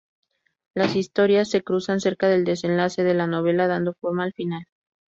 [0.73, 4.63] Las historias se cruzan cerca del desenlace de la novela, dando forma al final.